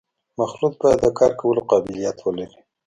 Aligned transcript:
مخلوط 0.39 0.73
باید 0.81 0.99
د 1.01 1.07
کار 1.19 1.31
کولو 1.39 1.61
قابلیت 1.71 2.17
ولري 2.21 2.59